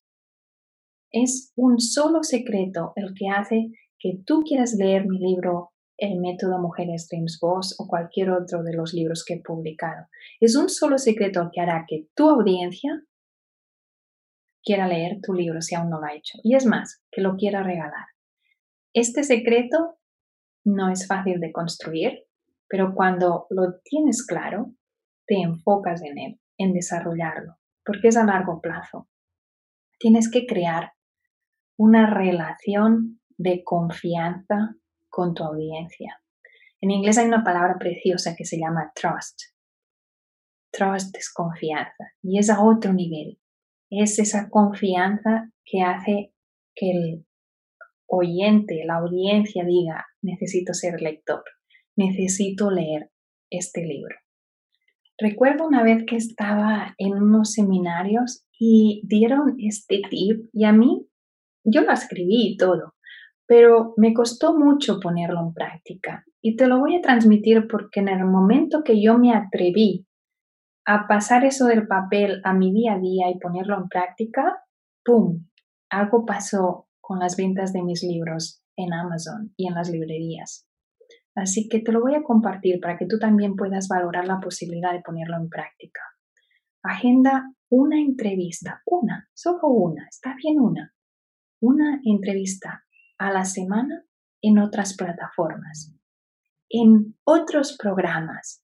Es 1.12 1.51
un 1.55 1.79
solo 1.79 2.24
secreto 2.24 2.93
el 2.96 3.13
que 3.15 3.29
hace 3.29 3.72
que 3.98 4.19
tú 4.25 4.41
quieras 4.41 4.74
leer 4.74 5.08
mi 5.08 5.19
libro 5.19 5.72
El 5.98 6.19
método 6.19 6.60
Mujeres 6.60 7.08
Dreams 7.10 7.39
Boss 7.41 7.75
o 7.79 7.88
cualquier 7.88 8.31
otro 8.31 8.63
de 8.63 8.74
los 8.74 8.93
libros 8.93 9.25
que 9.25 9.36
he 9.36 9.41
publicado. 9.41 10.08
Es 10.39 10.55
un 10.55 10.69
solo 10.69 10.98
secreto 10.98 11.50
que 11.51 11.62
hará 11.62 11.86
que 11.88 12.08
tu 12.15 12.29
audiencia 12.29 13.03
quiera 14.63 14.88
leer 14.88 15.19
tu 15.22 15.34
libro 15.34 15.62
si 15.62 15.75
aún 15.75 15.89
no 15.89 16.00
lo 16.00 16.05
ha 16.05 16.13
hecho. 16.13 16.38
Y 16.43 16.55
es 16.55 16.65
más, 16.65 17.01
que 17.12 17.22
lo 17.22 17.36
quiera 17.36 17.63
regalar. 17.63 18.05
Este 18.93 19.24
secreto 19.24 19.98
no 20.63 20.91
es 20.91 21.08
fácil 21.08 21.39
de 21.39 21.51
construir, 21.51 22.25
pero 22.67 22.93
cuando 22.93 23.48
lo 23.50 23.79
tienes 23.84 24.25
claro, 24.25 24.74
te 25.25 25.41
enfocas 25.41 26.01
en 26.03 26.17
él, 26.17 26.39
en 26.60 26.74
desarrollarlo, 26.74 27.58
porque 27.84 28.10
es 28.10 28.18
a 28.18 28.24
largo 28.24 28.62
plazo. 28.62 29.10
Tienes 29.98 30.30
que 30.30 30.46
crear 30.46 30.94
una 31.75 32.13
relación 32.13 33.20
de 33.38 33.63
confianza 33.63 34.75
con 35.10 35.34
tu 35.34 35.44
audiencia. 35.44 36.22
En 36.82 36.92
inglés 36.92 37.18
hay 37.18 37.25
una 37.25 37.44
palabra 37.44 37.78
preciosa 37.80 38.36
que 38.38 38.46
se 38.46 38.60
llama 38.60 38.92
trust. 38.94 39.42
Trust 40.72 41.18
es 41.18 41.34
confianza 41.34 42.13
y 42.22 42.38
es 42.38 42.51
a 42.51 42.62
otro 42.62 42.94
nivel 42.94 43.39
es 43.89 44.20
esa 44.20 44.50
confianza 44.50 45.51
que 45.66 45.82
hace 45.82 46.34
que 46.75 46.92
el 46.92 47.25
oyente, 48.08 48.84
la 48.86 48.98
audiencia 48.98 49.63
diga, 49.66 50.06
necesito 50.22 50.74
ser 50.74 51.01
lector, 51.01 51.44
necesito 51.96 52.72
leer 52.72 53.12
este 53.50 53.86
libro. 53.86 54.16
Recuerdo 55.21 55.67
una 55.67 55.83
vez 55.83 56.05
que 56.07 56.15
estaba 56.15 56.95
en 56.97 57.13
unos 57.13 57.51
seminarios 57.51 58.45
y 58.57 59.01
dieron 59.05 59.55
este 59.59 60.01
tip 60.09 60.49
y 60.53 60.63
a 60.63 60.71
mí, 60.71 61.07
yo 61.65 61.81
lo 61.81 61.91
escribí 61.91 62.53
y 62.53 62.57
todo, 62.57 62.93
pero 63.45 63.93
me 63.97 64.13
costó 64.13 64.57
mucho 64.57 64.99
ponerlo 65.01 65.41
en 65.41 65.53
práctica. 65.53 66.23
Y 66.41 66.55
te 66.55 66.67
lo 66.67 66.79
voy 66.79 66.95
a 66.95 67.01
transmitir 67.01 67.67
porque 67.67 67.99
en 67.99 68.07
el 68.07 68.23
momento 68.23 68.81
que 68.83 69.01
yo 69.01 69.17
me 69.17 69.33
atreví 69.33 70.07
a 70.85 71.05
pasar 71.07 71.43
eso 71.43 71.65
del 71.65 71.85
papel 71.85 72.39
a 72.45 72.53
mi 72.53 72.71
día 72.71 72.93
a 72.93 72.99
día 72.99 73.29
y 73.29 73.39
ponerlo 73.39 73.77
en 73.77 73.89
práctica, 73.89 74.63
¡pum! 75.03 75.47
Algo 75.89 76.25
pasó 76.25 76.88
con 77.01 77.19
las 77.19 77.35
ventas 77.35 77.73
de 77.73 77.83
mis 77.83 78.03
libros 78.03 78.63
en 78.77 78.93
Amazon 78.93 79.53
y 79.57 79.67
en 79.67 79.73
las 79.73 79.89
librerías. 79.89 80.68
Así 81.39 81.67
que 81.67 81.79
te 81.79 81.91
lo 81.91 82.01
voy 82.01 82.15
a 82.15 82.24
compartir 82.24 82.79
para 82.79 82.98
que 82.98 83.05
tú 83.05 83.17
también 83.19 83.55
puedas 83.55 83.88
valorar 83.88 84.27
la 84.27 84.39
posibilidad 84.39 84.93
de 84.93 85.01
ponerlo 85.01 85.38
en 85.38 85.50
práctica. 85.50 86.01
Agenda 86.84 87.53
una 87.69 88.00
entrevista, 88.00 88.81
una, 88.86 89.29
solo 89.34 89.67
una, 89.67 90.08
está 90.08 90.36
bien 90.36 90.60
una, 90.60 90.93
una 91.62 92.00
entrevista 92.03 92.86
a 93.17 93.31
la 93.31 93.46
semana 93.46 94.03
en 94.41 94.60
otras 94.60 94.96
plataformas, 94.96 95.93
en 96.69 97.15
otros 97.24 97.77
programas, 97.77 98.63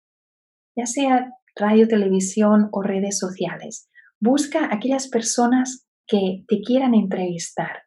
ya 0.75 0.85
sea 0.85 1.31
radio, 1.55 1.87
televisión 1.87 2.69
o 2.71 2.81
redes 2.81 3.17
sociales. 3.17 3.89
Busca 4.19 4.73
aquellas 4.73 5.07
personas 5.07 5.87
que 6.07 6.43
te 6.47 6.61
quieran 6.61 6.93
entrevistar 6.93 7.83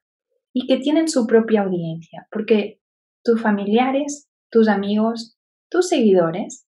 y 0.53 0.67
que 0.67 0.79
tienen 0.79 1.09
su 1.09 1.27
propia 1.27 1.63
audiencia, 1.63 2.27
porque 2.31 2.81
tus 3.25 3.41
familiares, 3.41 4.28
tus 4.51 4.69
amigos, 4.69 5.39
tus 5.71 5.89
seguidores 5.89 6.67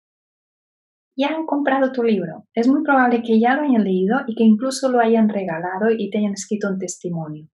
ya 1.17 1.29
han 1.29 1.47
comprado 1.47 1.93
tu 1.93 2.03
libro. 2.03 2.47
Es 2.55 2.69
muy 2.69 2.83
probable 2.83 3.23
que 3.23 3.39
ya 3.39 3.55
lo 3.55 3.63
hayan 3.63 3.85
leído 3.85 4.21
y 4.27 4.35
que 4.35 4.45
incluso 4.45 4.91
lo 4.91 5.01
hayan 5.01 5.29
regalado 5.29 5.91
y 5.91 6.11
te 6.11 6.19
hayan 6.19 6.33
escrito 6.33 6.69
un 6.69 6.79
testimonio. 6.79 7.49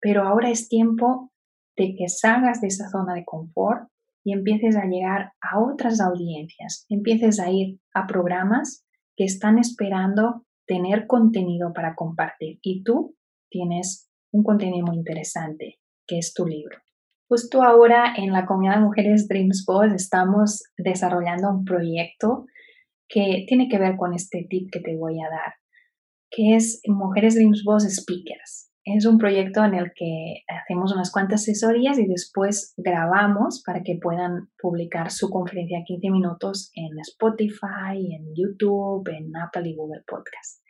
Pero 0.00 0.26
ahora 0.26 0.50
es 0.50 0.68
tiempo 0.68 1.32
de 1.76 1.94
que 1.96 2.08
salgas 2.08 2.60
de 2.60 2.68
esa 2.68 2.88
zona 2.88 3.14
de 3.14 3.24
confort 3.24 3.88
y 4.24 4.32
empieces 4.32 4.76
a 4.76 4.86
llegar 4.86 5.32
a 5.40 5.60
otras 5.60 6.00
audiencias, 6.00 6.86
empieces 6.88 7.38
a 7.38 7.50
ir 7.50 7.78
a 7.94 8.06
programas 8.06 8.84
que 9.16 9.24
están 9.24 9.58
esperando 9.58 10.44
tener 10.66 11.06
contenido 11.06 11.72
para 11.72 11.94
compartir 11.94 12.58
y 12.62 12.82
tú 12.82 13.16
tienes 13.48 14.10
un 14.32 14.42
contenido 14.42 14.84
muy 14.86 14.96
interesante 14.96 15.78
que 16.06 16.18
es 16.18 16.34
tu 16.34 16.46
libro. 16.46 16.85
Justo 17.28 17.64
ahora 17.64 18.14
en 18.16 18.32
la 18.32 18.46
comunidad 18.46 18.76
de 18.76 18.84
Mujeres 18.84 19.26
Dreams 19.26 19.64
Boss 19.66 19.92
estamos 19.92 20.62
desarrollando 20.78 21.50
un 21.50 21.64
proyecto 21.64 22.46
que 23.08 23.44
tiene 23.48 23.68
que 23.68 23.78
ver 23.78 23.96
con 23.96 24.14
este 24.14 24.46
tip 24.48 24.68
que 24.70 24.78
te 24.78 24.96
voy 24.96 25.20
a 25.20 25.28
dar, 25.28 25.54
que 26.30 26.54
es 26.54 26.80
Mujeres 26.86 27.34
Dreams 27.34 27.64
Boss 27.64 27.82
Speakers. 27.82 28.70
Es 28.84 29.06
un 29.06 29.18
proyecto 29.18 29.64
en 29.64 29.74
el 29.74 29.90
que 29.92 30.44
hacemos 30.46 30.94
unas 30.94 31.10
cuantas 31.10 31.42
asesorías 31.42 31.98
y 31.98 32.06
después 32.06 32.72
grabamos 32.76 33.60
para 33.66 33.82
que 33.82 33.98
puedan 34.00 34.48
publicar 34.56 35.10
su 35.10 35.28
conferencia 35.28 35.82
15 35.84 36.10
minutos 36.10 36.70
en 36.74 36.96
Spotify, 37.00 38.14
en 38.14 38.32
YouTube, 38.36 39.08
en 39.08 39.36
Apple 39.36 39.68
y 39.68 39.74
Google 39.74 40.04
Podcast. 40.06 40.62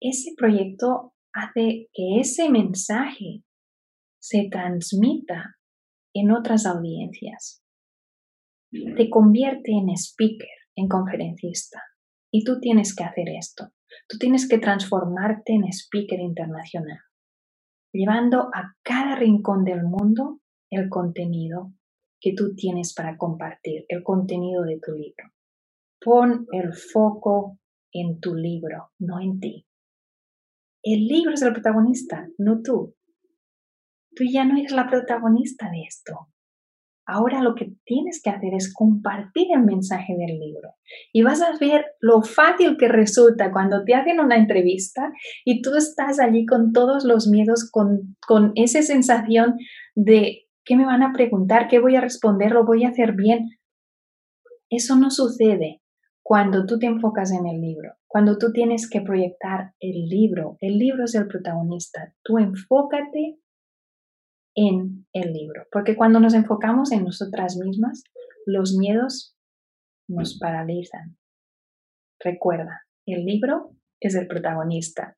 Ese 0.00 0.30
proyecto 0.34 1.12
hace 1.34 1.88
que 1.92 2.20
ese 2.20 2.48
mensaje 2.48 3.42
se 4.28 4.48
transmita 4.50 5.56
en 6.12 6.32
otras 6.32 6.66
audiencias. 6.66 7.62
Te 8.72 9.08
convierte 9.08 9.70
en 9.70 9.90
speaker, 9.90 10.48
en 10.74 10.88
conferencista. 10.88 11.80
Y 12.32 12.42
tú 12.42 12.58
tienes 12.58 12.96
que 12.96 13.04
hacer 13.04 13.28
esto. 13.38 13.72
Tú 14.08 14.18
tienes 14.18 14.48
que 14.48 14.58
transformarte 14.58 15.52
en 15.52 15.64
speaker 15.72 16.18
internacional. 16.18 16.98
llevando 17.92 18.50
a 18.52 18.74
cada 18.82 19.16
rincón 19.16 19.64
del 19.64 19.82
mundo 19.84 20.40
el 20.70 20.90
contenido 20.90 21.72
que 22.20 22.34
tú 22.34 22.54
tienes 22.54 22.92
para 22.94 23.16
compartir, 23.16 23.86
el 23.88 24.02
contenido 24.02 24.64
de 24.64 24.80
tu 24.84 24.92
libro. 24.92 25.32
Pon 26.04 26.46
el 26.52 26.74
foco 26.74 27.58
en 27.92 28.18
tu 28.20 28.34
libro, 28.34 28.90
no 28.98 29.20
en 29.20 29.38
ti. 29.40 29.66
El 30.82 31.06
libro 31.06 31.32
es 31.32 31.42
el 31.42 31.52
protagonista, 31.52 32.28
no 32.38 32.60
tú. 32.60 32.96
Tú 34.16 34.24
ya 34.24 34.44
no 34.46 34.56
eres 34.56 34.72
la 34.72 34.88
protagonista 34.88 35.70
de 35.70 35.82
esto. 35.82 36.28
Ahora 37.08 37.40
lo 37.40 37.54
que 37.54 37.72
tienes 37.84 38.20
que 38.20 38.30
hacer 38.30 38.52
es 38.54 38.72
compartir 38.74 39.46
el 39.54 39.62
mensaje 39.62 40.16
del 40.16 40.40
libro. 40.40 40.70
Y 41.12 41.22
vas 41.22 41.40
a 41.40 41.56
ver 41.58 41.84
lo 42.00 42.22
fácil 42.22 42.76
que 42.76 42.88
resulta 42.88 43.52
cuando 43.52 43.84
te 43.84 43.94
hacen 43.94 44.18
una 44.18 44.36
entrevista 44.36 45.12
y 45.44 45.62
tú 45.62 45.76
estás 45.76 46.18
allí 46.18 46.46
con 46.46 46.72
todos 46.72 47.04
los 47.04 47.28
miedos, 47.28 47.70
con, 47.70 48.16
con 48.26 48.52
esa 48.56 48.82
sensación 48.82 49.56
de 49.94 50.46
qué 50.64 50.76
me 50.76 50.84
van 50.84 51.04
a 51.04 51.12
preguntar, 51.12 51.68
qué 51.68 51.78
voy 51.78 51.94
a 51.94 52.00
responder, 52.00 52.50
lo 52.50 52.64
voy 52.64 52.84
a 52.84 52.88
hacer 52.88 53.12
bien. 53.12 53.50
Eso 54.68 54.96
no 54.96 55.10
sucede 55.12 55.82
cuando 56.24 56.66
tú 56.66 56.80
te 56.80 56.86
enfocas 56.86 57.30
en 57.30 57.46
el 57.46 57.60
libro, 57.60 57.92
cuando 58.08 58.36
tú 58.36 58.50
tienes 58.50 58.90
que 58.90 59.00
proyectar 59.00 59.74
el 59.78 60.08
libro. 60.08 60.56
El 60.60 60.76
libro 60.76 61.04
es 61.04 61.14
el 61.14 61.28
protagonista. 61.28 62.14
Tú 62.24 62.38
enfócate 62.38 63.38
en 64.56 65.06
el 65.12 65.32
libro. 65.32 65.66
Porque 65.70 65.94
cuando 65.94 66.18
nos 66.18 66.34
enfocamos 66.34 66.90
en 66.90 67.04
nosotras 67.04 67.56
mismas, 67.56 68.02
los 68.46 68.74
miedos 68.76 69.36
nos 70.08 70.38
paralizan. 70.38 71.16
Recuerda, 72.18 72.82
el 73.06 73.24
libro 73.24 73.70
es 74.00 74.14
el 74.14 74.26
protagonista. 74.26 75.16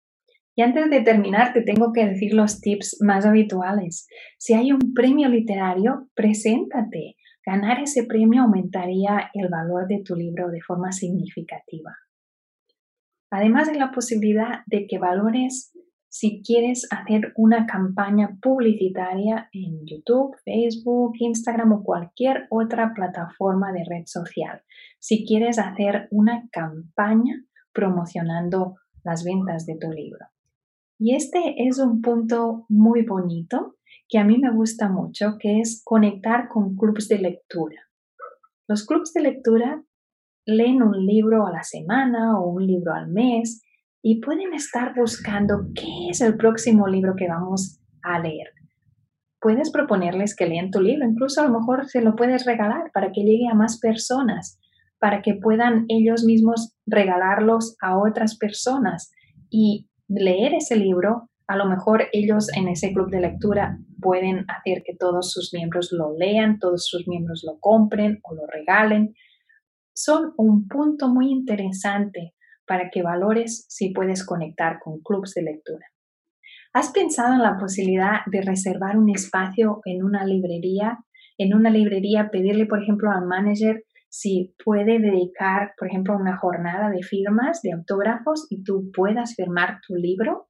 Y 0.57 0.63
antes 0.63 0.91
de 0.91 1.03
terminar, 1.03 1.53
te 1.53 1.63
tengo 1.63 1.93
que 1.93 2.05
decir 2.05 2.35
los 2.35 2.61
tips 2.61 2.99
más 3.01 3.25
habituales. 3.25 4.09
Si 4.39 4.55
hay 4.55 4.73
un 4.73 4.93
premio 4.93 5.29
literario, 5.29 6.09
preséntate. 6.15 7.15
Ganar 7.47 7.81
ese 7.81 8.05
premio 8.05 8.43
aumentaría 8.43 9.31
el 9.35 9.49
valor 9.49 9.87
de 9.87 10.03
tu 10.05 10.17
libro 10.17 10.51
de 10.51 10.61
forma 10.61 10.91
significativa. 10.91 11.95
Además 13.31 13.71
de 13.71 13.79
la 13.79 13.93
posibilidad 13.93 14.61
de 14.67 14.87
que 14.89 14.99
valores 14.99 15.73
si 16.09 16.43
quieres 16.43 16.89
hacer 16.91 17.33
una 17.37 17.67
campaña 17.67 18.39
publicitaria 18.41 19.49
en 19.53 19.85
YouTube, 19.87 20.37
Facebook, 20.45 21.13
Instagram 21.19 21.73
o 21.73 21.83
cualquier 21.83 22.47
otra 22.51 22.93
plataforma 22.95 23.73
de 23.73 23.85
red 23.85 24.05
social. 24.07 24.63
Si 24.99 25.27
quieres 25.27 25.59
hacer 25.59 26.09
una 26.11 26.49
campaña 26.51 27.45
promocionando 27.73 28.77
las 29.05 29.25
ventas 29.25 29.67
de 29.67 29.77
tu 29.77 29.91
libro. 29.91 30.27
Y 30.99 31.15
este 31.15 31.67
es 31.69 31.79
un 31.79 32.01
punto 32.01 32.67
muy 32.69 33.03
bonito 33.03 33.77
que 34.09 34.19
a 34.19 34.25
mí 34.25 34.39
me 34.39 34.51
gusta 34.51 34.89
mucho, 34.89 35.37
que 35.39 35.61
es 35.61 35.83
conectar 35.85 36.49
con 36.49 36.77
clubs 36.77 37.09
de 37.09 37.19
lectura. 37.19 37.77
Los 38.67 38.85
clubs 38.85 39.13
de 39.13 39.23
lectura 39.23 39.85
leen 40.45 40.83
un 40.83 41.07
libro 41.07 41.47
a 41.47 41.53
la 41.53 41.63
semana 41.63 42.39
o 42.39 42.49
un 42.49 42.67
libro 42.67 42.95
al 42.95 43.09
mes 43.09 43.63
y 44.03 44.21
pueden 44.21 44.55
estar 44.55 44.95
buscando 44.95 45.67
qué 45.75 46.11
es 46.11 46.21
el 46.21 46.37
próximo 46.37 46.87
libro 46.87 47.15
que 47.17 47.29
vamos 47.29 47.81
a 48.03 48.19
leer. 48.19 48.53
Puedes 49.41 49.71
proponerles 49.71 50.35
que 50.35 50.47
lean 50.47 50.71
tu 50.71 50.81
libro, 50.81 51.07
incluso 51.07 51.41
a 51.41 51.49
lo 51.49 51.59
mejor 51.59 51.89
se 51.89 52.03
lo 52.03 52.17
puedes 52.17 52.45
regalar 52.45 52.91
para 52.93 53.13
que 53.13 53.23
llegue 53.23 53.49
a 53.51 53.55
más 53.55 53.79
personas, 53.79 54.59
para 54.99 55.23
que 55.23 55.35
puedan 55.35 55.85
ellos 55.89 56.25
mismos 56.25 56.77
regalarlos 56.87 57.77
a 57.81 57.99
otras 57.99 58.37
personas 58.37 59.13
y 59.49 59.89
leer 60.09 60.55
ese 60.55 60.77
libro. 60.77 61.31
A 61.47 61.57
lo 61.57 61.67
mejor 61.67 62.09
ellos 62.13 62.49
en 62.57 62.69
ese 62.69 62.93
club 62.93 63.11
de 63.11 63.21
lectura 63.21 63.79
pueden 64.01 64.45
hacer 64.49 64.83
que 64.85 64.97
todos 64.97 65.33
sus 65.33 65.55
miembros 65.55 65.93
lo 65.93 66.17
lean, 66.17 66.59
todos 66.59 66.87
sus 66.87 67.07
miembros 67.07 67.45
lo 67.45 67.59
compren 67.61 68.19
o 68.23 68.35
lo 68.35 68.47
regalen. 68.47 69.15
Son 69.95 70.33
un 70.37 70.69
punto 70.69 71.09
muy 71.09 71.31
interesante 71.31 72.35
para 72.69 72.91
que 72.91 73.03
valores 73.03 73.65
si 73.69 73.91
puedes 73.91 74.25
conectar 74.25 74.79
con 74.79 75.01
clubs 75.01 75.35
de 75.35 75.43
lectura. 75.43 75.87
¿Has 76.73 76.93
pensado 76.93 77.35
en 77.35 77.43
la 77.43 77.57
posibilidad 77.59 78.21
de 78.27 78.43
reservar 78.43 78.99
un 78.99 79.09
espacio 79.11 79.81
en 79.85 80.05
una 80.05 80.25
librería? 80.25 80.99
En 81.39 81.55
una 81.55 81.71
librería 81.71 82.31
pedirle, 82.31 82.67
por 82.67 82.83
ejemplo, 82.83 83.11
al 83.11 83.27
manager 83.27 83.85
si 84.11 84.55
puede 84.65 84.99
dedicar, 84.99 85.73
por 85.79 85.89
ejemplo, 85.89 86.17
una 86.17 86.37
jornada 86.37 86.91
de 86.91 87.03
firmas, 87.03 87.63
de 87.63 87.73
autógrafos 87.73 88.47
y 88.51 88.63
tú 88.63 88.91
puedas 88.93 89.35
firmar 89.35 89.81
tu 89.87 89.97
libro. 89.97 90.49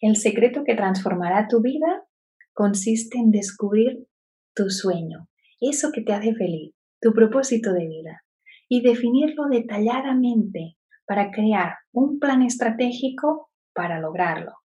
El 0.00 0.16
secreto 0.16 0.62
que 0.64 0.74
transformará 0.74 1.48
tu 1.48 1.60
vida 1.60 2.04
consiste 2.52 3.18
en 3.18 3.30
descubrir 3.30 4.06
tu 4.54 4.70
sueño, 4.70 5.28
eso 5.60 5.90
que 5.92 6.02
te 6.02 6.12
hace 6.12 6.34
feliz, 6.34 6.74
tu 7.00 7.12
propósito 7.12 7.72
de 7.72 7.86
vida, 7.86 8.22
y 8.68 8.82
definirlo 8.82 9.46
detalladamente 9.50 10.77
para 11.08 11.30
crear 11.30 11.78
un 11.92 12.20
plan 12.20 12.42
estratégico 12.42 13.50
para 13.74 13.98
lograrlo. 13.98 14.57